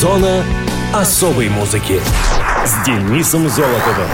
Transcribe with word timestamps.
Зона 0.00 0.42
особой 0.94 1.50
музыки 1.50 2.00
с 2.64 2.86
Денисом 2.86 3.50
Золотовым. 3.50 4.08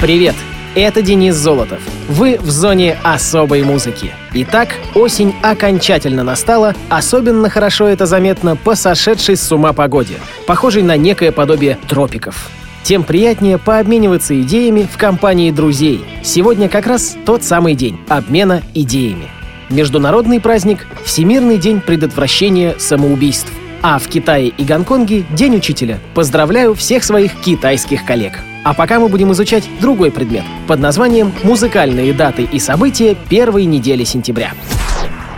Привет, 0.00 0.36
это 0.76 1.02
Денис 1.02 1.34
Золотов. 1.34 1.80
Вы 2.08 2.38
в 2.40 2.48
зоне 2.48 2.96
особой 3.02 3.64
музыки. 3.64 4.12
Итак, 4.32 4.76
осень 4.94 5.34
окончательно 5.42 6.22
настала, 6.22 6.76
особенно 6.88 7.50
хорошо 7.50 7.88
это 7.88 8.06
заметно 8.06 8.54
по 8.54 8.76
сошедшей 8.76 9.36
с 9.36 9.50
ума 9.50 9.72
погоде, 9.72 10.14
похожей 10.46 10.84
на 10.84 10.96
некое 10.96 11.32
подобие 11.32 11.76
тропиков. 11.88 12.48
Тем 12.84 13.02
приятнее 13.02 13.58
пообмениваться 13.58 14.40
идеями 14.40 14.88
в 14.88 14.98
компании 14.98 15.50
друзей. 15.50 16.04
Сегодня 16.22 16.68
как 16.68 16.86
раз 16.86 17.16
тот 17.26 17.42
самый 17.42 17.74
день 17.74 17.98
обмена 18.08 18.62
идеями. 18.72 19.26
Международный 19.68 20.40
праздник— 20.40 20.86
Всемирный 21.04 21.58
день 21.58 21.80
предотвращения 21.80 22.76
самоубийств. 22.78 23.52
А 23.82 23.98
в 23.98 24.06
Китае 24.06 24.48
и 24.48 24.64
Гонконге— 24.64 25.24
День 25.30 25.56
учителя. 25.56 25.98
Поздравляю 26.14 26.74
всех 26.76 27.02
своих 27.02 27.34
китайских 27.40 28.04
коллег. 28.04 28.34
А 28.64 28.74
пока 28.74 29.00
мы 29.00 29.08
будем 29.08 29.32
изучать 29.32 29.64
другой 29.80 30.12
предмет 30.12 30.44
под 30.68 30.78
названием 30.78 31.32
«Музыкальные 31.42 32.12
даты 32.12 32.44
и 32.44 32.60
события 32.60 33.16
первой 33.28 33.64
недели 33.64 34.04
сентября». 34.04 34.52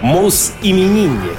Мус-именинник. 0.03 1.39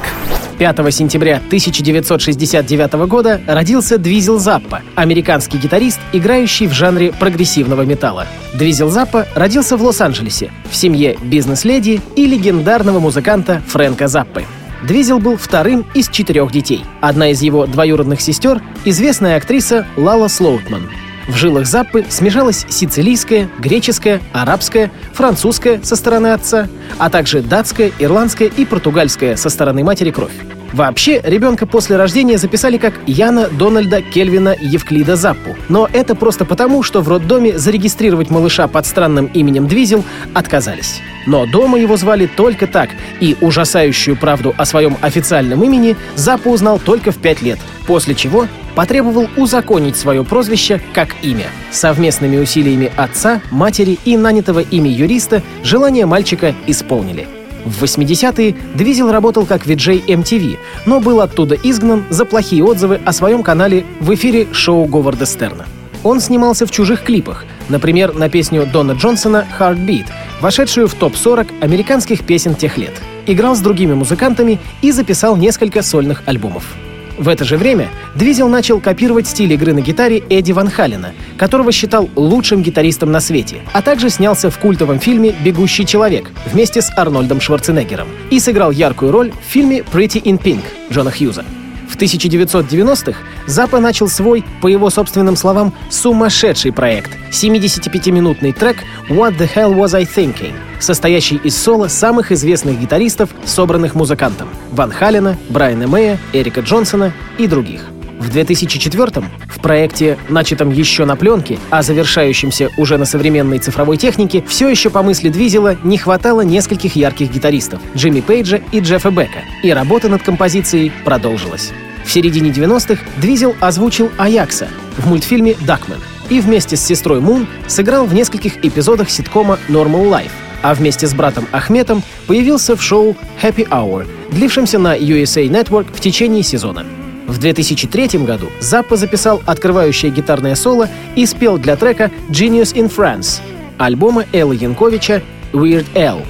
5 0.58 0.94
сентября 0.94 1.38
1969 1.38 2.94
года 3.08 3.40
родился 3.46 4.00
Двизел 4.00 4.40
Заппа, 4.40 4.82
американский 4.96 5.60
гитарист, 5.60 6.00
играющий 6.12 6.66
в 6.66 6.72
жанре 6.72 7.12
прогрессивного 7.12 7.84
металла. 7.84 8.26
Двизел 8.56 8.90
Заппа 8.90 9.28
родился 9.36 9.78
в 9.78 9.84
Лос-Анджелесе 9.84 10.50
в 10.72 10.76
семье 10.76 11.18
бизнес-леди 11.22 12.02
и 12.16 12.26
легендарного 12.26 13.00
музыканта 13.00 13.62
Фрэнка 13.68 14.08
Заппы. 14.08 14.46
Двизел 14.86 15.18
был 15.18 15.36
вторым 15.38 15.84
из 15.96 16.10
четырех 16.10 16.52
детей. 16.52 16.86
Одна 17.02 17.32
из 17.32 17.42
его 17.42 17.66
двоюродных 17.66 18.22
сестер— 18.22 18.62
известная 18.86 19.38
актриса 19.38 19.88
Лала 19.98 20.28
Слоутман. 20.28 20.92
В 21.28 21.36
жилах 21.36 21.66
Заппы 21.66 22.06
смешалась 22.08 22.68
сицилийская, 22.70 23.50
греческая, 23.58 24.22
арабская, 24.32 24.92
французская 25.12 25.82
со 25.82 25.96
стороны 25.96 26.28
отца, 26.34 26.68
а 27.00 27.10
также 27.10 27.42
датская, 27.42 27.92
ирландская 27.98 28.48
и 28.48 28.64
португальская 28.64 29.36
со 29.38 29.50
стороны 29.50 29.84
матери 29.84 30.12
кровь. 30.12 30.34
Вообще, 30.76 31.22
ребенка 31.24 31.66
после 31.66 31.96
рождения 31.96 32.38
записали 32.38 32.78
как 32.78 32.96
Яна 33.08 33.48
Дональда 33.48 34.02
Кельвина 34.02 34.54
Евклида 34.60 35.16
Заппу. 35.16 35.56
Но 35.70 35.88
это 35.94 36.16
просто 36.16 36.44
потому, 36.44 36.84
что 36.84 37.00
в 37.00 37.08
роддоме 37.08 37.58
зарегистрировать 37.58 38.30
малыша 38.30 38.68
под 38.68 38.86
странным 38.86 39.28
именем 39.28 39.70
Двизел 39.70 40.04
отказались. 40.34 41.00
Но 41.28 41.46
дома 41.46 41.80
его 41.80 41.96
звали 41.96 42.26
только 42.26 42.68
так, 42.68 42.90
и 43.22 43.38
ужасающую 43.40 44.18
правду 44.18 44.54
о 44.58 44.66
своем 44.66 44.98
официальном 45.00 45.64
имени 45.64 45.96
Заппа 46.18 46.50
узнал 46.50 46.78
только 46.78 47.14
в 47.14 47.20
пять 47.20 47.42
лет, 47.42 47.60
после 47.88 48.14
чего 48.14 48.46
потребовал 48.76 49.30
узаконить 49.38 49.96
свое 49.96 50.26
прозвище 50.26 50.82
как 50.94 51.16
имя. 51.22 51.46
Совместными 51.72 52.36
усилиями 52.36 52.92
отца, 52.98 53.42
матери 53.50 53.98
и 54.04 54.18
нанятого 54.18 54.60
ими 54.60 54.90
юриста 54.90 55.42
желание 55.64 56.06
мальчика 56.06 56.54
исполнили. 56.68 57.30
В 57.66 57.84
80-е 57.84 58.56
Двизел 58.76 59.12
работал 59.12 59.46
как 59.46 59.66
виджей 59.66 60.04
MTV, 60.08 60.58
но 60.86 61.00
был 61.00 61.20
оттуда 61.20 61.56
изгнан 61.56 62.06
за 62.10 62.24
плохие 62.24 62.64
отзывы 62.64 63.02
о 63.04 63.12
своем 63.12 63.42
канале 63.42 63.86
в 64.00 64.14
эфире 64.14 64.48
шоу 64.54 64.86
Говарда 64.86 65.26
Стерна. 65.26 65.66
Он 66.04 66.22
снимался 66.22 66.68
в 66.68 66.72
чужих 66.72 67.04
клипах, 67.04 67.46
например, 67.68 68.14
на 68.14 68.30
песню 68.30 68.70
Дона 68.72 68.92
Джонсона 68.92 69.48
«Heartbeat», 69.60 70.06
вошедшую 70.40 70.88
в 70.88 70.94
топ-40 70.94 71.48
американских 71.62 72.24
песен 72.24 72.54
тех 72.54 72.78
лет. 72.78 72.94
Играл 73.26 73.56
с 73.56 73.60
другими 73.60 73.96
музыкантами 73.96 74.60
и 74.84 74.92
записал 74.92 75.36
несколько 75.36 75.82
сольных 75.82 76.22
альбомов. 76.28 76.76
В 77.18 77.30
это 77.30 77.46
же 77.46 77.58
время 77.58 77.90
Двизел 78.16 78.50
начал 78.50 78.80
копировать 78.80 79.28
стиль 79.28 79.54
игры 79.54 79.74
на 79.74 79.80
гитаре 79.80 80.24
Эдди 80.30 80.52
Ван 80.52 80.70
Халена, 80.70 81.14
которого 81.38 81.72
считал 81.72 82.10
лучшим 82.16 82.62
гитаристом 82.62 83.12
на 83.12 83.20
свете, 83.22 83.62
а 83.74 83.82
также 83.82 84.10
снялся 84.10 84.50
в 84.50 84.60
культовом 84.60 85.00
фильме 85.00 85.34
«Бегущий 85.44 85.86
человек» 85.86 86.32
вместе 86.52 86.82
с 86.82 86.92
Арнольдом 86.98 87.40
Шварценеггером 87.40 88.08
и 88.32 88.40
сыграл 88.40 88.72
яркую 88.72 89.12
роль 89.12 89.32
в 89.32 89.52
фильме 89.52 89.80
«Pretty 89.80 90.22
in 90.22 90.42
Pink» 90.42 90.64
Джона 90.92 91.12
Хьюза. 91.12 91.46
В 91.90 91.98
1990-х 91.98 93.18
Запа 93.48 93.80
начал 93.80 94.08
свой, 94.08 94.44
по 94.62 94.68
его 94.68 94.90
собственным 94.90 95.36
словам, 95.36 95.74
сумасшедший 95.90 96.72
проект— 96.72 97.12
75-минутный 97.32 98.54
трек 98.54 98.78
«What 99.10 99.38
the 99.38 99.50
hell 99.54 99.74
was 99.74 99.96
I 99.96 100.04
thinking», 100.04 100.54
состоящий 100.80 101.38
из 101.38 101.56
соло 101.56 101.88
самых 101.88 102.32
известных 102.32 102.80
гитаристов, 102.80 103.30
собранных 103.46 103.96
музыкантом— 103.96 104.50
Ван 104.72 104.92
Халена, 104.92 105.38
Брайана 105.50 105.88
Мэя, 105.88 106.20
Эрика 106.34 106.62
Джонсона 106.62 107.14
и 107.38 107.48
других. 107.48 107.95
В 108.26 108.30
2004 108.32 109.24
в 109.48 109.60
проекте, 109.60 110.18
начатом 110.30 110.72
еще 110.72 111.06
на 111.06 111.16
пленке, 111.16 111.60
а 111.70 111.84
завершающемся 111.84 112.70
уже 112.76 112.98
на 112.98 113.06
современной 113.06 113.60
цифровой 113.60 113.98
технике, 113.98 114.44
все 114.48 114.68
еще 114.68 114.90
по 114.90 115.04
мысли 115.04 115.30
Двизела 115.30 115.78
не 115.84 116.00
хватало 116.00 116.42
нескольких 116.42 116.96
ярких 116.96 117.32
гитаристов— 117.32 117.82
Джимми 117.96 118.22
Пейджа 118.22 118.62
и 118.72 118.80
Джеффа 118.80 119.12
Бека, 119.12 119.44
и 119.62 119.70
работа 119.70 120.10
над 120.10 120.24
композицией 120.24 120.92
продолжилась. 121.04 121.72
В 122.04 122.12
середине 122.12 122.50
90-х 122.50 123.04
Двизел 123.18 123.56
озвучил 123.60 124.10
Аякса 124.18 124.70
в 124.98 125.08
мультфильме 125.08 125.56
«Дакмен» 125.62 126.00
и 126.32 126.40
вместе 126.40 126.78
с 126.78 126.84
сестрой 126.84 127.20
Мун 127.20 127.46
сыграл 127.68 128.08
в 128.08 128.14
нескольких 128.16 128.66
эпизодах 128.66 129.12
ситкома 129.12 129.60
«Normal 129.70 130.10
Life», 130.10 130.32
а 130.64 130.74
вместе 130.74 131.06
с 131.06 131.14
братом 131.14 131.46
Ахметом 131.52 132.02
появился 132.26 132.76
в 132.76 132.82
шоу 132.82 133.16
«Happy 133.44 133.70
Hour», 133.70 134.08
длившемся 134.32 134.80
на 134.80 134.98
USA 134.98 135.48
Network 135.48 135.94
в 135.94 136.00
течение 136.00 136.42
сезона. 136.42 136.88
В 137.28 137.38
2003 137.40 138.20
году 138.20 138.50
Заппа 138.60 138.96
записал 138.98 139.42
открывающее 139.46 140.12
гитарное 140.12 140.56
соло 140.56 140.90
и 141.16 141.26
спел 141.26 141.58
для 141.58 141.76
трека 141.76 142.12
«Genius 142.30 142.74
in 142.76 142.94
France» 142.94 143.42
альбома 143.78 144.26
Эллы 144.32 144.56
Янковича 144.56 145.22
«Weird 145.52 145.86
L», 145.96 146.22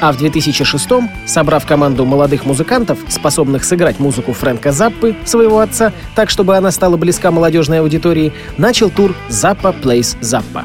а 0.00 0.12
в 0.12 0.20
2006-м, 0.20 1.08
собрав 1.26 1.64
команду 1.64 2.04
молодых 2.04 2.44
музыкантов, 2.44 2.98
способных 3.08 3.64
сыграть 3.64 4.00
музыку 4.00 4.32
Фрэнка 4.32 4.72
Заппы, 4.72 5.14
своего 5.24 5.60
отца, 5.60 5.92
так, 6.16 6.28
чтобы 6.28 6.56
она 6.56 6.70
стала 6.72 6.96
близка 6.96 7.30
молодежной 7.30 7.80
аудитории, 7.80 8.32
начал 8.58 8.90
тур 8.90 9.14
«Заппа 9.28 9.68
Plays 9.68 10.16
Заппа». 10.20 10.64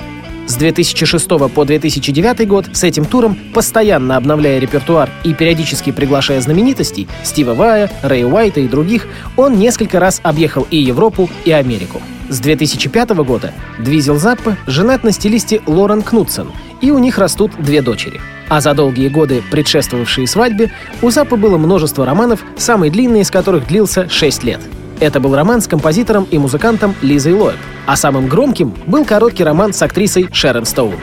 С 0.58 0.60
2006 0.60 1.28
по 1.54 1.66
2009 1.66 2.48
год 2.48 2.66
с 2.74 2.84
этим 2.84 3.06
туром, 3.06 3.38
постоянно 3.54 4.18
обновляя 4.18 4.58
репертуар 4.58 5.08
и 5.24 5.36
периодически 5.36 5.92
приглашая 5.92 6.42
знаменитостей 6.42 7.08
Стива 7.24 7.54
Вая, 7.54 7.92
Рэй 8.02 8.26
Уайта 8.26 8.62
и 8.62 8.68
других, 8.68 9.08
он 9.36 9.60
несколько 9.60 10.00
раз 10.00 10.20
объехал 10.24 10.66
и 10.72 10.78
Европу, 10.78 11.30
и 11.46 11.52
Америку. 11.52 12.02
С 12.30 12.40
2005 12.40 13.10
года 13.18 13.54
Двизел 13.78 14.18
Заппа 14.18 14.58
женат 14.66 15.04
на 15.04 15.12
стилисте 15.12 15.62
Лорен 15.68 16.02
Кнутсен, 16.02 16.48
и 16.82 16.90
у 16.90 16.98
них 16.98 17.20
растут 17.20 17.52
две 17.60 17.84
дочери. 17.84 18.20
А 18.50 18.60
за 18.60 18.74
долгие 18.74 19.10
годы, 19.10 19.44
предшествовавшие 19.52 20.26
свадьбе, 20.26 20.72
у 21.04 21.12
Заппа 21.12 21.36
было 21.36 21.60
множество 21.60 22.04
романов, 22.04 22.44
самый 22.58 22.90
длинный 22.90 23.22
из 23.22 23.30
которых 23.30 23.68
длился 23.68 24.10
6 24.10 24.44
лет. 24.44 24.62
Это 25.00 25.20
был 25.20 25.36
роман 25.36 25.62
с 25.62 25.68
композитором 25.68 26.28
и 26.32 26.38
музыкантом 26.38 26.96
Лизой 27.02 27.34
Лоэб, 27.34 27.58
а 27.86 27.96
самым 27.96 28.28
громким 28.28 28.74
был 28.88 29.06
короткий 29.06 29.44
роман 29.44 29.74
с 29.74 29.82
актрисой 29.82 30.28
Шерон 30.32 30.66
Стоун. 30.66 30.96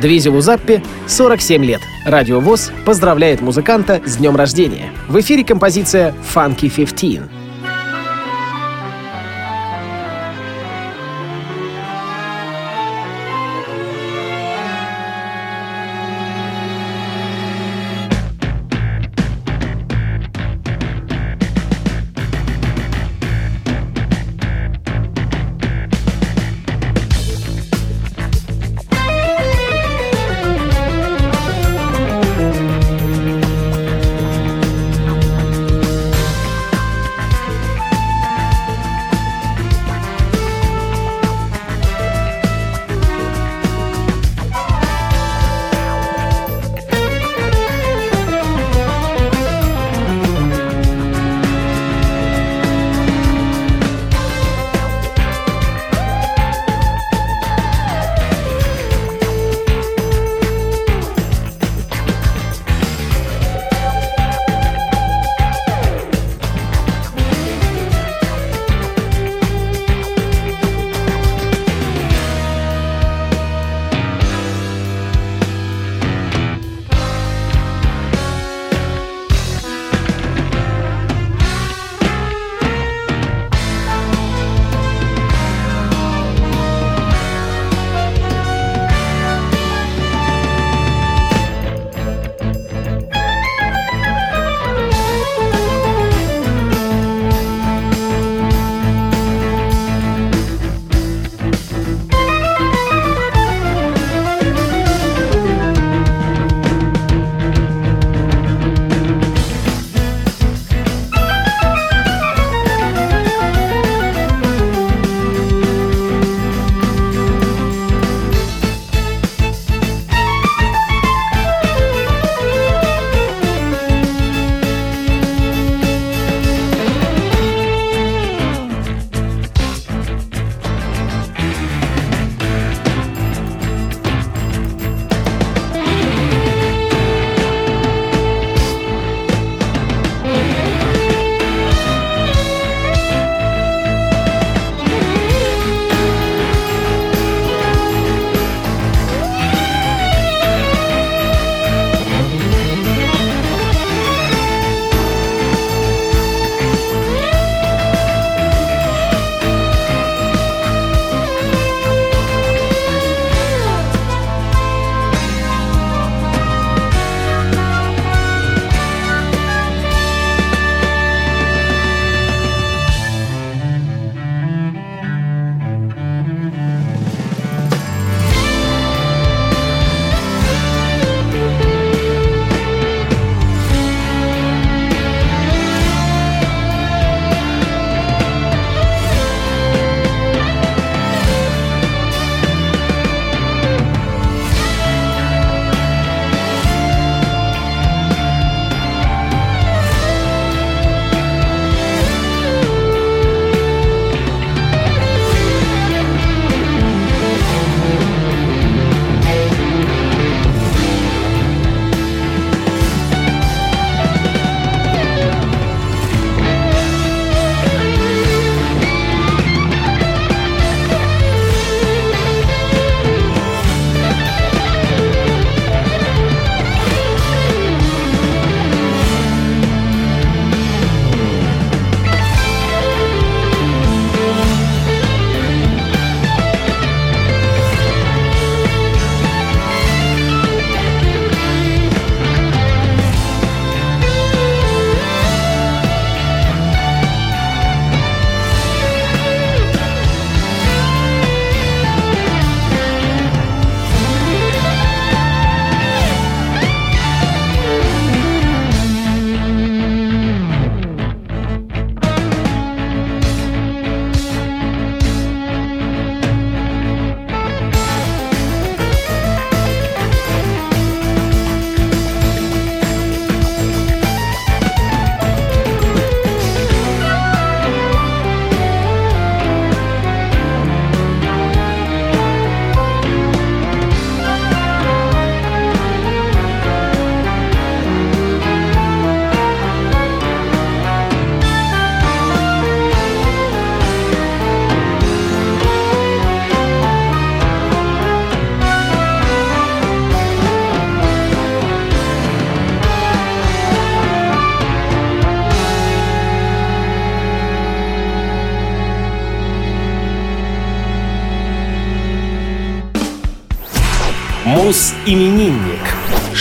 Двизелу 0.00 0.40
Заппе 0.40 0.82
47 1.06 1.64
лет. 1.64 1.80
Радио 2.06 2.40
ВОЗ 2.40 2.72
поздравляет 2.86 3.42
музыканта 3.42 4.00
с 4.06 4.16
днем 4.16 4.36
рождения. 4.36 4.90
В 5.08 5.20
эфире 5.20 5.44
композиция 5.44 6.14
«Funky 6.34 6.74
15». 6.74 7.41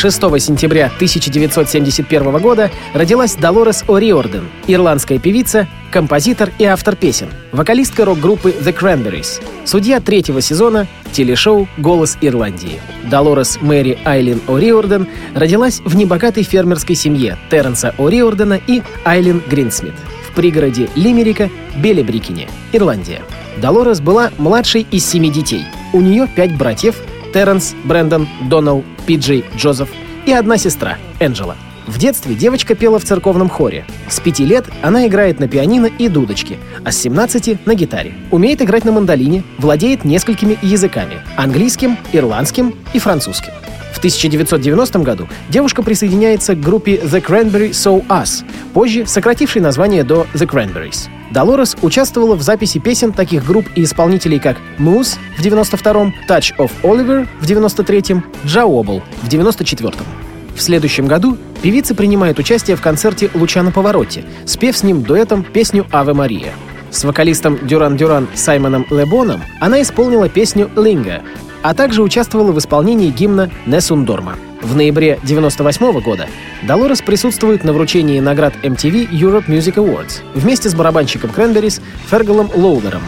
6 0.02 0.20
сентября 0.42 0.88
1971 0.88 2.40
года 2.40 2.72
родилась 2.96 3.36
Долорес 3.36 3.84
О'Риорден, 3.88 4.46
ирландская 4.66 5.20
певица, 5.20 5.68
композитор 5.92 6.50
и 6.58 6.66
автор 6.66 6.96
песен, 6.96 7.30
вокалистка 7.52 8.04
рок-группы 8.04 8.50
The 8.50 8.76
Cranberries, 8.76 9.44
судья 9.64 10.00
третьего 10.00 10.42
сезона 10.42 10.88
телешоу 11.12 11.68
«Голос 11.78 12.18
Ирландии». 12.20 12.82
Долорес 13.12 13.60
Мэри 13.62 14.00
Айлин 14.04 14.42
О'Риорден 14.48 15.08
родилась 15.36 15.82
в 15.86 15.96
небогатой 15.96 16.42
фермерской 16.42 16.96
семье 16.96 17.38
Терренса 17.52 17.94
О'Риордена 18.00 18.60
и 18.66 18.82
Айлин 19.06 19.44
Гринсмит 19.52 19.94
в 20.28 20.34
пригороде 20.34 20.90
Лимерика, 20.96 21.52
Белебрикине, 21.76 22.48
Ирландия. 22.74 23.22
Долорес 23.58 24.02
была 24.02 24.32
младшей 24.40 24.88
из 24.90 25.06
семи 25.06 25.30
детей. 25.30 25.64
У 25.94 26.02
нее 26.02 26.28
пять 26.36 26.58
братьев— 26.58 26.96
Терренс, 27.34 27.76
Брэндон, 27.84 28.28
Донал, 28.50 28.84
Пиджей, 29.06 29.46
Джозеф 29.56 29.90
и 30.26 30.32
одна 30.32 30.58
сестра— 30.58 30.98
Энджела. 31.20 31.56
В 31.88 31.98
детстве 31.98 32.36
девочка 32.36 32.76
пела 32.76 33.00
в 33.00 33.04
церковном 33.04 33.50
хоре. 33.50 33.86
С 34.08 34.20
пяти 34.20 34.46
лет 34.46 34.66
она 34.82 35.08
играет 35.08 35.40
на 35.40 35.48
пианино 35.48 35.88
и 35.88 36.08
дудочке, 36.08 36.58
а 36.86 36.92
с 36.92 36.98
17— 37.00 37.58
на 37.66 37.74
гитаре. 37.74 38.14
Умеет 38.30 38.62
играть 38.62 38.86
на 38.86 38.92
мандолине, 38.92 39.44
владеет 39.58 40.06
несколькими 40.06 40.58
языками— 40.62 41.16
английским, 41.38 41.98
ирландским 42.14 42.76
и 42.94 43.00
французским. 43.00 43.52
В 43.94 43.98
1990 43.98 45.00
году 45.04 45.28
девушка 45.50 45.84
присоединяется 45.84 46.56
к 46.56 46.62
группе 46.62 46.96
The 46.96 47.24
Cranberry 47.24 47.72
So 47.72 48.06
Us, 48.08 48.46
позже 48.74 49.06
сократившей 49.06 49.62
название 49.62 50.04
до 50.04 50.28
The 50.34 50.48
Cranberries. 50.48 51.10
Долорес 51.32 51.78
участвовала 51.82 52.36
в 52.36 52.42
записи 52.42 52.80
песен 52.80 53.14
таких 53.14 53.46
групп 53.46 53.66
и 53.76 53.84
исполнителей, 53.84 54.40
как 54.40 54.58
Moose 54.78 55.18
в 55.38 55.42
92-м, 55.42 56.14
Touch 56.28 56.56
of 56.58 56.72
Oliver 56.84 57.28
в 57.40 57.46
93-м, 57.46 58.24
Джаобл 58.46 59.02
в 59.22 59.28
94-м. 59.28 60.06
В 60.56 60.62
следующем 60.62 61.08
году 61.08 61.38
певица 61.62 61.96
принимает 61.96 62.38
участие 62.40 62.76
в 62.76 62.82
концерте 62.82 63.30
«Луча 63.34 63.64
на 63.64 63.72
повороте», 63.72 64.26
спев 64.46 64.78
с 64.78 64.84
ним 64.84 65.04
дуэтом 65.04 65.44
песню 65.44 65.88
«Аве 65.92 66.14
Мария». 66.14 66.54
С 66.92 67.06
вокалистом 67.06 67.56
Дюран-Дюран 67.56 68.28
Саймоном 68.36 68.86
Лебоном 68.90 69.42
она 69.62 69.82
исполнила 69.82 70.28
песню 70.28 70.70
«Линга», 70.76 71.22
а 71.62 71.74
также 71.74 72.02
участвовала 72.02 72.52
в 72.52 72.60
исполнении 72.60 73.10
гимна 73.10 73.50
«Несундорма». 73.66 74.36
В 74.62 74.76
ноябре 74.76 75.14
1998 75.14 76.02
года 76.02 76.28
Долорес 76.68 77.02
присутствует 77.02 77.64
на 77.64 77.74
вручении 77.74 78.20
наград 78.20 78.54
MTV 78.64 79.10
Europe 79.10 79.48
Music 79.48 79.76
Awards 79.76 80.22
вместе 80.36 80.70
с 80.70 80.76
барабанщиком 80.76 81.32
Кренберис 81.32 81.82
Фергалом 82.10 82.50
Лоудером 82.54 83.02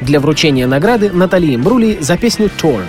для 0.00 0.20
вручения 0.20 0.66
награды 0.66 1.10
Натали 1.10 1.54
Имбрули 1.54 1.98
за 2.00 2.16
песню 2.16 2.50
«Torn». 2.60 2.84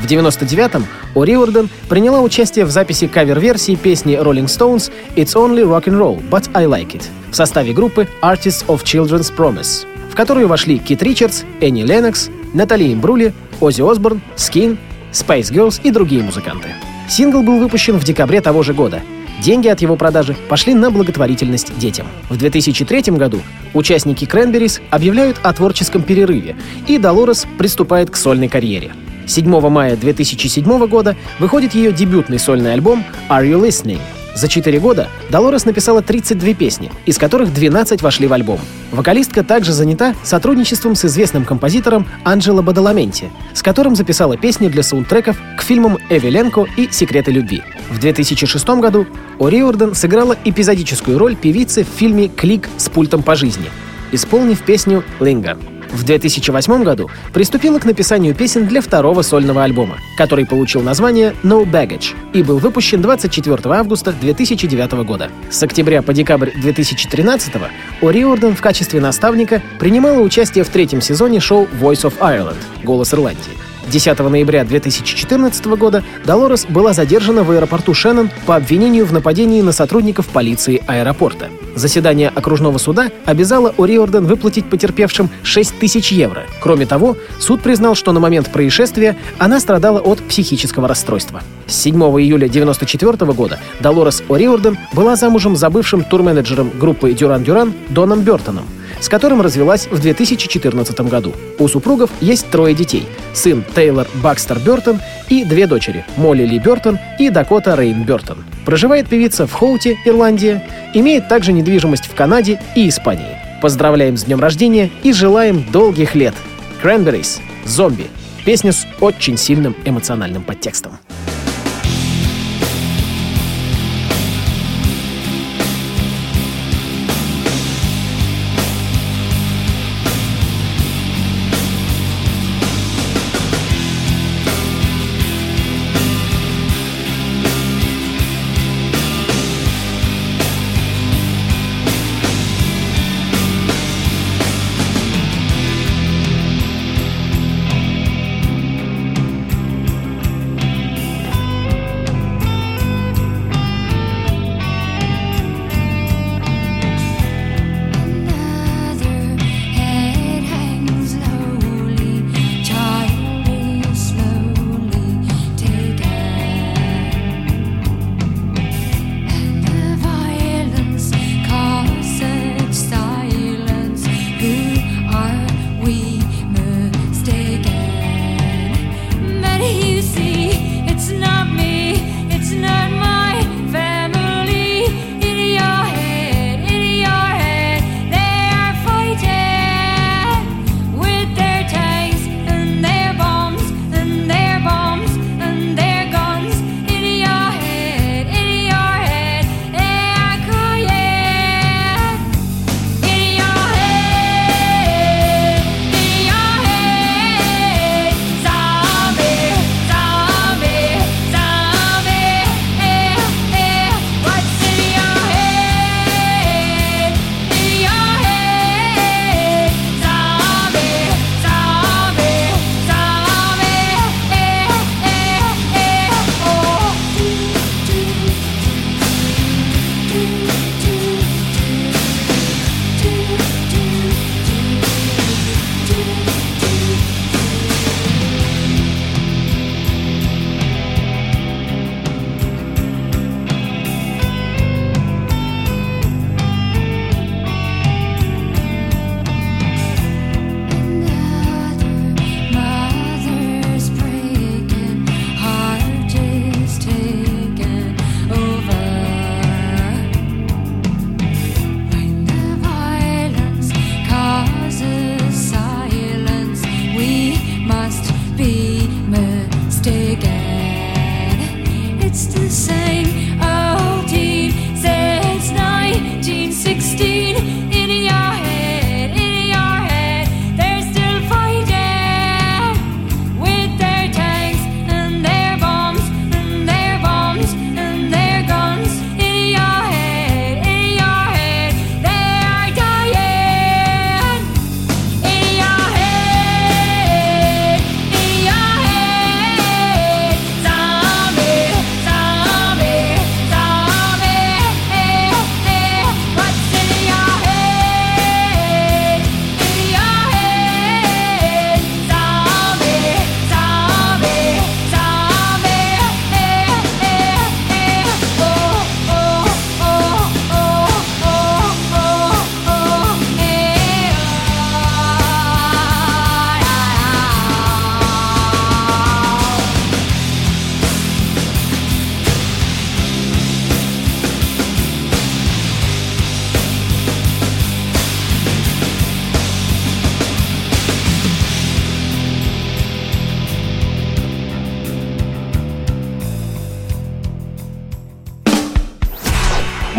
В 0.00 0.06
1999-м 0.06 0.86
О'Риорден 1.14 1.68
приняла 1.88 2.20
участие 2.20 2.64
в 2.64 2.70
записи 2.70 3.06
кавер-версии 3.06 3.76
песни 3.76 4.14
Rolling 4.14 4.46
Stones 4.46 4.90
«It's 5.16 5.34
Only 5.34 5.62
Rock 5.64 5.84
and 5.84 5.98
Roll, 5.98 6.28
but 6.28 6.50
I 6.52 6.64
Like 6.66 6.92
It» 6.92 7.04
в 7.30 7.36
составе 7.36 7.72
группы 7.72 8.08
Artists 8.20 8.66
of 8.66 8.82
Children's 8.82 9.32
Promise, 9.34 9.86
в 10.10 10.14
которую 10.14 10.48
вошли 10.48 10.78
Кит 10.78 11.02
Ричардс, 11.02 11.42
Энни 11.60 11.82
Леннокс, 11.82 12.28
Натали 12.52 12.92
Имбрули, 12.92 13.32
Оззи 13.64 13.80
Осборн, 13.80 14.20
Скин, 14.36 14.76
Spice 15.10 15.50
Girls 15.50 15.80
и 15.82 15.90
другие 15.90 16.22
музыканты. 16.22 16.68
Сингл 17.08 17.42
был 17.42 17.58
выпущен 17.58 17.96
в 17.98 18.04
декабре 18.04 18.42
того 18.42 18.62
же 18.62 18.74
года. 18.74 19.00
Деньги 19.42 19.68
от 19.68 19.80
его 19.80 19.96
продажи 19.96 20.36
пошли 20.48 20.74
на 20.74 20.90
благотворительность 20.90 21.76
детям. 21.78 22.06
В 22.28 22.36
2003 22.36 23.12
году 23.12 23.40
участники 23.72 24.26
Cranberries 24.26 24.82
объявляют 24.90 25.38
о 25.42 25.52
творческом 25.54 26.02
перерыве, 26.02 26.56
и 26.86 26.98
Долорес 26.98 27.46
приступает 27.58 28.10
к 28.10 28.16
сольной 28.16 28.48
карьере. 28.48 28.92
7 29.26 29.48
мая 29.70 29.96
2007 29.96 30.86
года 30.86 31.16
выходит 31.38 31.74
ее 31.74 31.90
дебютный 31.90 32.38
сольный 32.38 32.74
альбом 32.74 33.02
«Are 33.30 33.48
You 33.48 33.66
Listening?», 33.66 34.00
за 34.34 34.48
четыре 34.48 34.80
года 34.80 35.08
Долорес 35.30 35.64
написала 35.64 36.02
32 36.02 36.54
песни, 36.54 36.90
из 37.06 37.18
которых 37.18 37.52
12 37.52 38.02
вошли 38.02 38.26
в 38.26 38.32
альбом. 38.32 38.60
Вокалистка 38.92 39.42
также 39.42 39.72
занята 39.72 40.14
сотрудничеством 40.22 40.94
с 40.94 41.04
известным 41.04 41.44
композитором 41.44 42.06
Анджело 42.24 42.62
Бадаламенти, 42.62 43.30
с 43.52 43.62
которым 43.62 43.96
записала 43.96 44.36
песни 44.36 44.68
для 44.68 44.82
саундтреков 44.82 45.36
к 45.56 45.62
фильмам 45.62 45.98
«Эвеленко» 46.10 46.66
и 46.76 46.88
«Секреты 46.90 47.30
любви». 47.30 47.62
В 47.90 47.98
2006 47.98 48.68
году 48.80 49.06
О'Риордан 49.38 49.94
сыграла 49.94 50.36
эпизодическую 50.44 51.18
роль 51.18 51.36
певицы 51.36 51.84
в 51.84 51.88
фильме 51.88 52.28
«Клик 52.28 52.68
с 52.76 52.88
пультом 52.88 53.22
по 53.22 53.34
жизни», 53.36 53.66
исполнив 54.12 54.62
песню 54.62 55.04
«Линга». 55.20 55.58
В 55.94 56.02
2008 56.02 56.82
году 56.82 57.08
приступила 57.32 57.78
к 57.78 57.84
написанию 57.84 58.34
песен 58.34 58.66
для 58.66 58.80
второго 58.80 59.22
сольного 59.22 59.62
альбома, 59.62 59.98
который 60.18 60.44
получил 60.44 60.82
название 60.82 61.36
«No 61.44 61.64
Baggage» 61.64 62.16
и 62.32 62.42
был 62.42 62.58
выпущен 62.58 63.00
24 63.00 63.56
августа 63.66 64.12
2009 64.12 65.04
года. 65.04 65.30
С 65.50 65.62
октября 65.62 66.02
по 66.02 66.12
декабрь 66.12 66.50
2013 66.60 67.54
О'Риордан 68.02 68.56
в 68.56 68.60
качестве 68.60 69.00
наставника 69.00 69.62
принимала 69.78 70.18
участие 70.20 70.64
в 70.64 70.68
третьем 70.68 71.00
сезоне 71.00 71.38
шоу 71.38 71.68
«Voice 71.80 72.02
of 72.02 72.18
Ireland»— 72.18 72.58
«Голос 72.82 73.14
Ирландии». 73.14 73.63
10 73.90 74.18
ноября 74.18 74.64
2014 74.64 75.66
года 75.66 76.02
Долорес 76.24 76.66
была 76.66 76.92
задержана 76.92 77.44
в 77.44 77.50
аэропорту 77.50 77.94
Шеннон 77.94 78.30
по 78.46 78.56
обвинению 78.56 79.06
в 79.06 79.12
нападении 79.12 79.60
на 79.62 79.72
сотрудников 79.72 80.26
полиции 80.28 80.82
аэропорта. 80.86 81.48
Заседание 81.74 82.28
окружного 82.28 82.78
суда 82.78 83.10
обязало 83.24 83.74
О'Риордан 83.76 84.26
выплатить 84.26 84.68
потерпевшим 84.70 85.28
6 85.42 85.78
тысяч 85.78 86.12
евро. 86.12 86.44
Кроме 86.60 86.86
того, 86.86 87.16
суд 87.38 87.60
признал, 87.62 87.94
что 87.94 88.12
на 88.12 88.20
момент 88.20 88.50
происшествия 88.50 89.16
она 89.38 89.60
страдала 89.60 90.00
от 90.00 90.20
психического 90.20 90.88
расстройства. 90.88 91.42
С 91.66 91.74
7 91.76 91.94
июля 91.94 92.46
1994 92.46 93.32
года 93.32 93.58
Долорес 93.80 94.22
О'Риордан 94.28 94.76
была 94.92 95.16
замужем 95.16 95.56
за 95.56 95.70
бывшим 95.70 96.04
турменеджером 96.04 96.70
группы 96.78 97.12
«Дюран-Дюран» 97.12 97.72
Доном 97.88 98.20
Бертоном, 98.20 98.64
с 99.04 99.08
которым 99.10 99.42
развелась 99.42 99.86
в 99.90 100.00
2014 100.00 100.98
году. 101.02 101.34
У 101.58 101.68
супругов 101.68 102.08
есть 102.22 102.48
трое 102.48 102.74
детей– 102.74 103.06
сын 103.34 103.62
Тейлор 103.74 104.06
Бакстер 104.22 104.58
Бертон 104.58 104.98
и 105.28 105.44
две 105.44 105.66
дочери– 105.66 106.06
Молли 106.16 106.44
Ли 106.44 106.58
Бертон 106.58 106.98
и 107.18 107.28
Дакота 107.28 107.76
Рейн 107.76 108.04
Бертон. 108.04 108.42
Проживает 108.64 109.06
певица 109.06 109.46
в 109.46 109.52
Хоуте, 109.52 109.98
Ирландия, 110.06 110.66
имеет 110.94 111.28
также 111.28 111.52
недвижимость 111.52 112.06
в 112.06 112.14
Канаде 112.14 112.62
и 112.74 112.88
Испании. 112.88 113.38
Поздравляем 113.60 114.16
с 114.16 114.24
днем 114.24 114.40
рождения 114.40 114.90
и 115.02 115.12
желаем 115.12 115.70
долгих 115.70 116.14
лет. 116.14 116.34
Cranberries, 116.82 117.40
«Зомби»– 117.66 118.06
песня 118.46 118.72
с 118.72 118.86
очень 119.00 119.36
сильным 119.36 119.76
эмоциональным 119.84 120.42
подтекстом. 120.42 120.98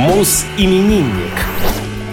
Мус-именинник. 0.05 1.33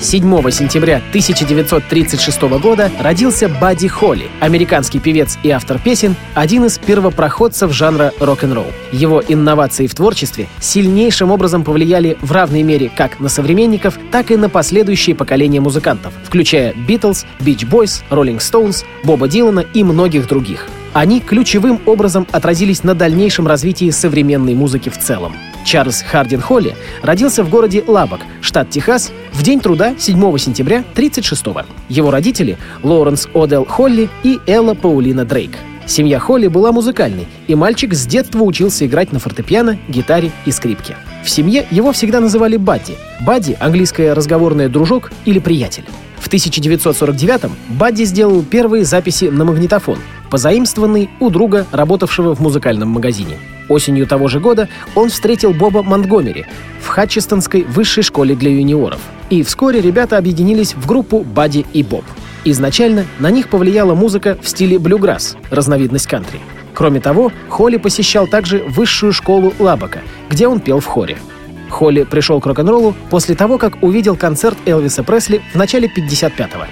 7 0.01 0.51
сентября 0.51 0.97
1936 1.11 2.43
года 2.59 2.91
родился 2.99 3.51
Бадди 3.51 3.87
Холли, 3.87 4.31
американский 4.41 4.99
певец 4.99 5.39
и 5.43 5.51
автор 5.51 5.79
песен, 5.79 6.17
один 6.33 6.65
из 6.65 6.79
первопроходцев 6.79 7.71
жанра 7.71 8.15
рок-н-ролл. 8.19 8.73
Его 8.93 9.23
инновации 9.29 9.87
в 9.87 9.95
творчестве 9.95 10.49
сильнейшим 10.59 11.31
образом 11.31 11.65
повлияли 11.65 12.17
в 12.23 12.33
равной 12.33 12.63
мере 12.63 12.91
как 12.97 13.21
на 13.21 13.29
современников, 13.29 13.99
так 14.11 14.31
и 14.31 14.39
на 14.39 14.49
последующие 14.49 15.15
поколения 15.15 15.61
музыкантов, 15.61 16.15
включая 16.25 16.73
Битлз, 16.73 17.27
Beach 17.41 17.69
Boys, 17.69 18.03
Rolling 18.09 18.39
Stones, 18.39 18.87
Боба 19.05 19.29
Дилана 19.29 19.61
и 19.61 19.85
многих 19.85 20.27
других. 20.29 20.67
Они 20.95 21.21
ключевым 21.21 21.79
образом 21.85 22.27
отразились 22.33 22.85
на 22.85 22.95
дальнейшем 22.95 23.47
развитии 23.47 23.91
современной 23.91 24.55
музыки 24.55 24.89
в 24.89 24.99
целом. 24.99 25.35
Чарльз 25.65 26.03
Хардин 26.03 26.41
Холли 26.41 26.75
родился 27.03 27.45
в 27.45 27.51
городе 27.51 27.85
Лабок, 27.87 28.21
штат 28.41 28.71
Техас, 28.71 29.11
в 29.33 29.43
день 29.43 29.61
труда 29.61 29.95
7 29.99 30.39
сентября 30.39 30.85
1936 30.95 31.47
-го. 31.47 31.65
Его 31.89 32.11
родители— 32.11 32.59
Лоуренс 32.83 33.29
Одел 33.35 33.65
Холли 33.65 34.09
и 34.23 34.39
Элла 34.47 34.75
Паулина 34.75 35.25
Дрейк. 35.25 35.53
Семья 35.87 36.19
Холли 36.19 36.47
была 36.47 36.73
музыкальной, 36.73 37.27
и 37.49 37.55
мальчик 37.55 37.93
с 37.95 38.07
детства 38.07 38.43
учился 38.43 38.87
играть 38.87 39.13
на 39.13 39.19
фортепиано, 39.19 39.79
гитаре 39.89 40.31
и 40.47 40.53
скрипке. 40.53 40.97
В 41.25 41.31
семье 41.31 41.67
его 41.71 41.93
всегда 41.93 42.21
называли 42.21 42.57
Бадди. 42.57 42.95
Бадди— 43.21 43.57
английское 43.61 44.15
разговорное 44.15 44.69
«дружок» 44.69 45.13
или 45.25 45.39
«приятель». 45.39 45.85
В 46.19 46.29
1949-м 46.29 47.53
Бадди 47.71 48.05
сделал 48.05 48.43
первые 48.43 48.85
записи 48.85 49.25
на 49.25 49.45
магнитофон, 49.45 49.99
позаимствованный 50.33 51.11
у 51.21 51.29
друга, 51.29 51.67
работавшего 51.73 52.35
в 52.35 52.41
музыкальном 52.41 52.89
магазине. 52.89 53.37
Осенью 53.69 54.07
того 54.07 54.29
же 54.29 54.41
года 54.41 54.67
он 54.95 55.11
встретил 55.11 55.53
Боба 55.53 55.83
Монтгомери 55.83 56.47
в 56.81 56.89
Хатчестонской 56.89 57.65
высшей 57.65 58.03
школе 58.03 58.35
для 58.35 58.51
юниоров. 58.51 58.99
И 59.29 59.43
вскоре 59.43 59.83
ребята 59.83 60.17
объединились 60.17 60.75
в 60.75 60.87
группу 60.87 61.19
«Бадди 61.19 61.67
и 61.75 61.83
Боб». 61.83 62.05
Изначально 62.47 63.05
на 63.19 63.31
них 63.31 63.49
повлияла 63.49 63.95
музыка 63.95 64.39
в 64.41 64.49
стиле 64.49 64.79
блюграсс, 64.79 65.37
разновидность 65.51 66.07
кантри. 66.07 66.41
Кроме 66.73 67.01
того, 67.01 67.31
Холли 67.51 67.77
посещал 67.77 68.27
также 68.27 68.65
высшую 68.67 69.13
школу 69.13 69.53
Лабака, 69.59 70.01
где 70.31 70.49
он 70.49 70.61
пел 70.61 70.81
в 70.81 70.87
хоре. 70.87 71.19
Холли 71.69 72.05
пришел 72.05 72.41
к 72.41 72.47
рок-н-роллу 72.47 72.95
после 73.11 73.35
того, 73.35 73.59
как 73.59 73.83
увидел 73.83 74.17
концерт 74.17 74.57
Элвиса 74.65 75.03
Пресли 75.03 75.43
в 75.53 75.57
начале 75.57 75.89
55-го. 75.95 76.65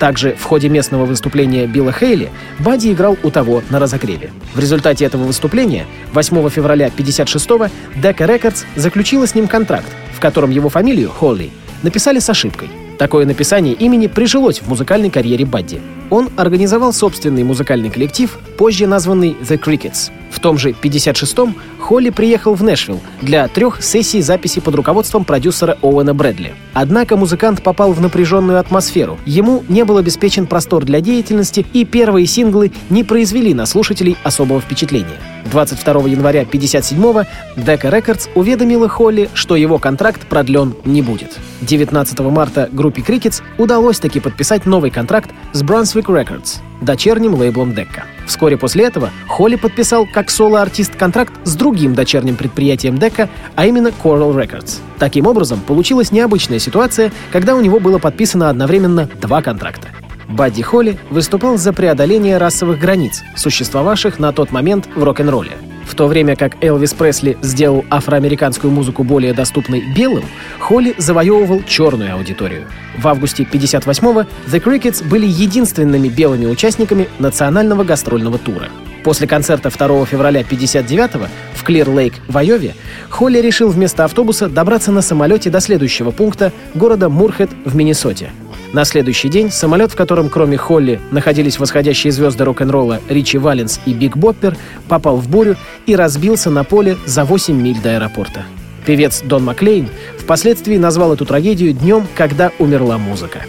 Также 0.00 0.34
в 0.34 0.44
ходе 0.44 0.70
местного 0.70 1.04
выступления 1.04 1.66
Билла 1.66 1.92
Хейли 1.92 2.30
Бадди 2.58 2.90
играл 2.90 3.18
у 3.22 3.30
того 3.30 3.62
на 3.68 3.78
разогреве. 3.78 4.30
В 4.54 4.58
результате 4.58 5.04
этого 5.04 5.24
выступления 5.24 5.84
8 6.14 6.48
февраля 6.48 6.88
56-го 6.88 7.66
Decca 8.00 8.26
Records 8.26 8.64
заключила 8.76 9.26
с 9.26 9.34
ним 9.34 9.46
контракт, 9.46 9.86
в 10.16 10.20
котором 10.20 10.50
его 10.50 10.70
фамилию, 10.70 11.10
Холли, 11.10 11.50
написали 11.82 12.18
с 12.18 12.30
ошибкой. 12.30 12.70
Такое 12.98 13.26
написание 13.26 13.74
имени 13.74 14.06
прижилось 14.06 14.60
в 14.60 14.68
музыкальной 14.68 15.10
карьере 15.10 15.44
Бадди. 15.44 15.80
Он 16.10 16.28
организовал 16.36 16.92
собственный 16.92 17.44
музыкальный 17.44 17.88
коллектив, 17.88 18.36
позже 18.58 18.86
названный 18.86 19.36
The 19.40 19.58
Crickets. 19.58 20.10
В 20.30 20.38
том 20.38 20.58
же 20.58 20.70
56-м 20.70 21.54
Холли 21.78 22.10
приехал 22.10 22.54
в 22.54 22.62
Нэшвилл 22.62 23.00
для 23.20 23.48
трех 23.48 23.82
сессий 23.82 24.22
записи 24.22 24.60
под 24.60 24.74
руководством 24.76 25.24
продюсера 25.24 25.76
Оуэна 25.82 26.14
Брэдли. 26.14 26.54
Однако 26.72 27.16
музыкант 27.16 27.62
попал 27.62 27.92
в 27.92 28.00
напряженную 28.00 28.58
атмосферу. 28.60 29.18
Ему 29.26 29.64
не 29.68 29.84
был 29.84 29.98
обеспечен 29.98 30.46
простор 30.46 30.84
для 30.84 31.00
деятельности, 31.00 31.66
и 31.72 31.84
первые 31.84 32.26
синглы 32.26 32.70
не 32.90 33.02
произвели 33.02 33.54
на 33.54 33.66
слушателей 33.66 34.16
особого 34.22 34.60
впечатления. 34.60 35.18
22 35.50 36.08
января 36.08 36.42
57-го 36.42 37.24
Decca 37.56 37.90
Records 37.90 38.28
уведомила 38.34 38.88
Холли, 38.88 39.28
что 39.34 39.56
его 39.56 39.78
контракт 39.78 40.26
продлен 40.26 40.74
не 40.84 41.02
будет. 41.02 41.38
19 41.62 42.20
марта 42.20 42.68
группе 42.72 43.02
Crickets 43.02 43.42
удалось 43.58 43.98
таки 43.98 44.20
подписать 44.20 44.64
новый 44.64 44.90
контракт 44.90 45.30
с 45.52 45.62
Brunswick 45.62 45.99
Records, 46.06 46.58
дочерним 46.80 47.34
лейблом 47.34 47.70
Decca. 47.70 48.02
Вскоре 48.26 48.56
после 48.56 48.84
этого 48.84 49.10
Холли 49.28 49.56
подписал 49.56 50.06
как 50.06 50.30
соло-артист 50.30 50.94
контракт 50.94 51.32
с 51.44 51.54
другим 51.56 51.94
дочерним 51.94 52.36
предприятием 52.36 52.96
Decca, 52.96 53.28
а 53.56 53.66
именно 53.66 53.88
Coral 53.88 54.34
Records. 54.34 54.78
Таким 54.98 55.26
образом, 55.26 55.60
получилась 55.60 56.12
необычная 56.12 56.58
ситуация, 56.58 57.12
когда 57.32 57.54
у 57.54 57.60
него 57.60 57.80
было 57.80 57.98
подписано 57.98 58.50
одновременно 58.50 59.08
два 59.20 59.42
контракта. 59.42 59.88
Бадди 60.28 60.62
Холли 60.62 60.98
выступал 61.10 61.58
за 61.58 61.72
преодоление 61.72 62.38
расовых 62.38 62.78
границ, 62.78 63.22
существовавших 63.36 64.18
на 64.18 64.32
тот 64.32 64.52
момент 64.52 64.88
в 64.94 65.02
рок-н-ролле. 65.02 65.52
В 65.90 65.96
то 65.96 66.06
время 66.06 66.36
как 66.36 66.62
Элвис 66.62 66.94
Пресли 66.94 67.36
сделал 67.42 67.84
афроамериканскую 67.90 68.70
музыку 68.72 69.02
более 69.02 69.32
доступной 69.32 69.82
белым, 69.92 70.24
Холли 70.60 70.94
завоевывал 70.98 71.64
черную 71.64 72.14
аудиторию. 72.14 72.68
В 72.96 73.08
августе 73.08 73.42
58-го 73.42 74.20
The 74.46 74.62
Crickets 74.62 75.04
были 75.04 75.26
единственными 75.26 76.08
белыми 76.08 76.46
участниками 76.46 77.08
национального 77.18 77.82
гастрольного 77.82 78.38
тура. 78.38 78.68
После 79.02 79.26
концерта 79.26 79.68
2 79.68 80.06
февраля 80.06 80.42
59-го 80.42 81.26
в 81.54 81.64
Клир-Лейк 81.64 82.14
в 82.28 82.38
Айове 82.38 82.76
Холли 83.08 83.40
решил 83.40 83.68
вместо 83.68 84.04
автобуса 84.04 84.48
добраться 84.48 84.92
на 84.92 85.02
самолете 85.02 85.50
до 85.50 85.58
следующего 85.58 86.12
пункта 86.12 86.52
города 86.72 87.08
Мурхет 87.08 87.50
в 87.64 87.74
Миннесоте. 87.74 88.30
На 88.72 88.84
следующий 88.84 89.28
день 89.28 89.50
самолет, 89.50 89.90
в 89.90 89.96
котором 89.96 90.28
кроме 90.28 90.56
Холли 90.56 91.00
находились 91.10 91.58
восходящие 91.58 92.12
звезды 92.12 92.44
рок-н-ролла 92.44 93.00
Ричи 93.08 93.36
Валенс 93.36 93.80
и 93.84 93.92
Биг 93.92 94.16
Боппер, 94.16 94.56
попал 94.88 95.16
в 95.16 95.28
бурю 95.28 95.56
и 95.86 95.96
разбился 95.96 96.50
на 96.50 96.62
поле 96.62 96.96
за 97.04 97.24
8 97.24 97.54
миль 97.60 97.80
до 97.80 97.96
аэропорта. 97.96 98.44
Певец 98.86 99.22
Дон 99.22 99.44
Маклейн 99.44 99.88
впоследствии 100.18 100.76
назвал 100.76 101.12
эту 101.12 101.26
трагедию 101.26 101.72
днем, 101.72 102.06
когда 102.14 102.52
умерла 102.58 102.96
музыка. 102.96 103.40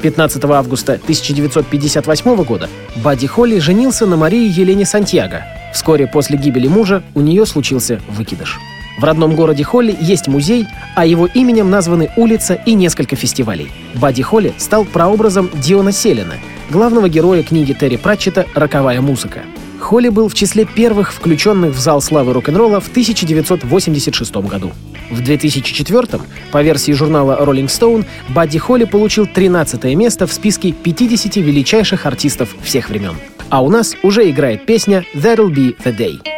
15 0.00 0.44
августа 0.44 0.92
1958 0.92 2.44
года 2.44 2.68
Бадди 3.02 3.26
Холли 3.26 3.58
женился 3.58 4.06
на 4.06 4.16
Марии 4.16 4.48
Елене 4.48 4.84
Сантьяго. 4.84 5.44
Вскоре 5.74 6.06
после 6.06 6.38
гибели 6.38 6.68
мужа 6.68 7.02
у 7.14 7.20
нее 7.20 7.46
случился 7.46 8.00
выкидыш. 8.08 8.58
В 8.98 9.04
родном 9.04 9.36
городе 9.36 9.62
Холли 9.62 9.96
есть 10.00 10.26
музей, 10.26 10.66
а 10.96 11.06
его 11.06 11.26
именем 11.26 11.70
названы 11.70 12.10
улица 12.16 12.54
и 12.54 12.74
несколько 12.74 13.14
фестивалей. 13.14 13.70
Бадди 13.94 14.22
Холли 14.22 14.52
стал 14.58 14.84
прообразом 14.84 15.48
Диона 15.54 15.92
Селина, 15.92 16.34
главного 16.68 17.08
героя 17.08 17.44
книги 17.44 17.72
Терри 17.72 17.96
Пратчета 17.96 18.46
«Роковая 18.54 19.00
музыка». 19.00 19.42
Холли 19.78 20.08
был 20.08 20.28
в 20.28 20.34
числе 20.34 20.64
первых 20.64 21.12
включенных 21.12 21.74
в 21.74 21.78
зал 21.78 22.02
славы 22.02 22.32
рок-н-ролла 22.32 22.80
в 22.80 22.88
1986 22.88 24.34
году. 24.38 24.72
В 25.12 25.22
2004 25.22 26.20
по 26.50 26.62
версии 26.62 26.90
журнала 26.90 27.38
Rolling 27.40 27.66
Stone, 27.66 28.04
Бадди 28.30 28.58
Холли 28.58 28.84
получил 28.84 29.26
13 29.26 29.84
место 29.94 30.26
в 30.26 30.32
списке 30.32 30.72
50 30.72 31.36
величайших 31.36 32.04
артистов 32.04 32.54
всех 32.62 32.90
времен. 32.90 33.14
А 33.48 33.62
у 33.62 33.70
нас 33.70 33.94
уже 34.02 34.28
играет 34.28 34.66
песня 34.66 35.04
«That'll 35.14 35.50
be 35.50 35.76
the 35.84 35.96
day». 35.96 36.37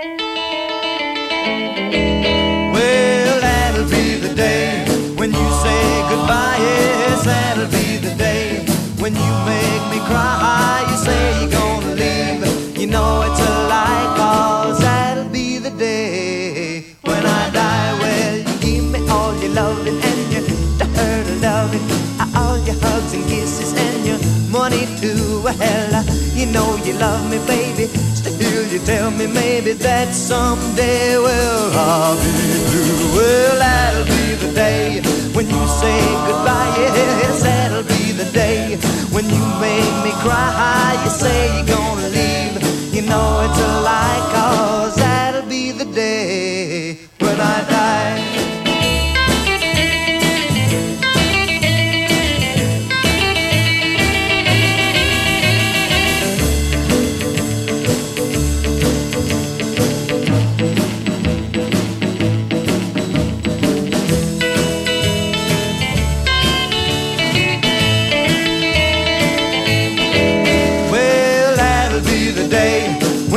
Well, 25.43 26.05
you 26.35 26.47
know 26.47 26.77
you 26.85 26.95
love 26.95 27.29
me, 27.31 27.39
baby. 27.47 27.87
Still, 28.15 28.67
you 28.73 28.79
tell 28.81 29.11
me 29.11 29.27
maybe 29.27 29.73
that 29.73 30.15
someday, 30.15 31.17
well, 31.19 31.73
I'll 31.75 32.17
be 32.17 32.31
blue. 32.69 33.17
Well, 33.17 33.59
that'll 33.59 34.05
be 34.05 34.35
the 34.47 34.53
day 34.55 35.01
when 35.35 35.47
you 35.47 35.63
say 35.81 36.01
goodbye. 36.27 36.75
Yes, 36.79 37.43
that'll 37.43 37.83
be 37.85 38.13
the 38.13 38.31
day 38.33 38.77
when 39.11 39.25
you 39.25 39.45
make 39.61 39.95
me 40.05 40.13
cry. 40.23 41.01
You 41.05 41.11
say 41.11 41.57
you're 41.57 41.67
gonna 41.67 42.09
leave. 42.09 42.95
You 42.95 43.03
know 43.03 43.47
it's 43.47 43.59
a 43.59 43.81
lie, 43.83 44.21
cause 44.35 44.97
that'll 44.97 45.49
be 45.49 45.73
the 45.73 45.87
day 45.87 46.99
when 47.19 47.41
I 47.41 47.65
die. 47.69 48.40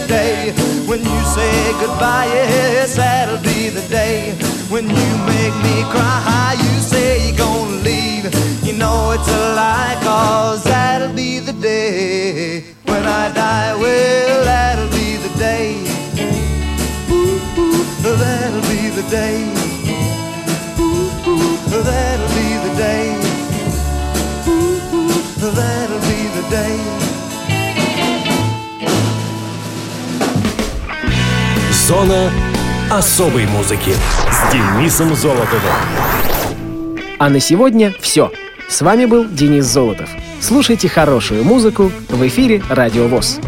the 0.00 0.06
day 0.06 0.52
when 0.86 1.00
you 1.00 1.20
say 1.24 1.72
goodbye. 1.80 2.26
Yes, 2.26 2.96
that'll 2.96 3.42
be 3.42 3.68
the 3.68 3.86
day 3.88 4.32
when 4.68 4.84
you 4.88 5.08
make 5.26 5.54
me 5.62 5.82
cry. 5.90 6.56
You 6.58 6.80
say 6.80 7.28
you're 7.28 7.38
gonna 7.38 7.82
leave. 7.82 8.24
You 8.64 8.74
know 8.74 9.12
it's 9.12 9.28
a 9.28 9.54
lie, 9.54 9.98
cause 10.02 10.64
that'll 10.64 11.14
be 11.14 11.38
the 11.40 11.52
day 11.52 12.64
when 12.84 13.04
I 13.04 13.32
die. 13.32 13.74
Well, 13.76 14.44
that'll 14.44 14.90
be 14.90 15.16
the 15.16 15.32
day. 15.38 15.84
Ooh, 17.10 17.40
ooh, 17.58 18.16
that'll 18.16 18.62
be 18.72 18.90
the 18.90 19.06
day. 19.10 19.59
Зона 31.90 32.30
особой 32.88 33.46
музыки 33.46 33.90
с 34.30 34.52
Денисом 34.52 35.16
Золотовым. 35.16 35.74
А 37.18 37.28
на 37.28 37.40
сегодня 37.40 37.92
все. 37.98 38.30
С 38.68 38.80
вами 38.80 39.06
был 39.06 39.24
Денис 39.24 39.64
Золотов. 39.64 40.08
Слушайте 40.40 40.88
хорошую 40.88 41.42
музыку 41.42 41.90
в 42.08 42.28
эфире 42.28 42.62
Радио 42.68 43.08
ВОЗ. 43.08 43.40